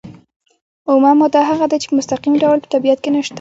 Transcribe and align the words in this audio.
اومه 0.89 1.11
ماده 1.19 1.39
هغه 1.49 1.65
ده 1.71 1.75
چې 1.81 1.85
په 1.89 1.95
مستقیم 1.99 2.33
ډول 2.43 2.57
په 2.61 2.67
طبیعت 2.73 2.99
کې 3.01 3.09
نشته. 3.15 3.29